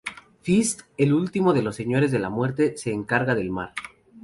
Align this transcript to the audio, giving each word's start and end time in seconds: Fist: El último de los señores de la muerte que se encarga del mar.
Fist: 0.41 0.79
El 0.97 1.13
último 1.13 1.53
de 1.53 1.61
los 1.61 1.75
señores 1.75 2.11
de 2.11 2.17
la 2.17 2.31
muerte 2.31 2.71
que 2.71 2.77
se 2.79 2.91
encarga 2.91 3.35
del 3.35 3.51
mar. 3.51 3.75